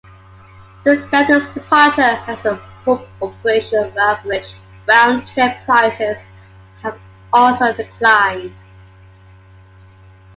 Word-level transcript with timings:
Since 0.83 1.05
Delta's 1.11 1.45
departure 1.53 2.01
as 2.01 2.43
a 2.43 2.55
hub 2.55 3.05
operation, 3.21 3.95
average 3.95 4.55
round 4.87 5.27
trip 5.27 5.55
prices 5.65 6.17
have 6.81 6.97
also 7.31 7.71
declined. 7.71 8.51